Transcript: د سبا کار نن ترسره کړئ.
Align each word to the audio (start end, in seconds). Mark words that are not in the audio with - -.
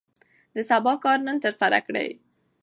د 0.55 0.57
سبا 0.69 0.93
کار 1.03 1.17
نن 1.27 1.37
ترسره 1.45 1.79
کړئ. 1.87 2.09